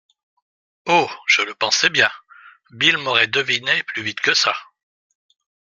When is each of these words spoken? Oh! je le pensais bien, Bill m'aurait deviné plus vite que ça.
Oh! 0.87 1.07
je 1.27 1.43
le 1.43 1.53
pensais 1.53 1.91
bien, 1.91 2.09
Bill 2.71 2.97
m'aurait 2.97 3.27
deviné 3.27 3.83
plus 3.83 4.01
vite 4.01 4.19
que 4.19 4.33
ça. 4.33 4.55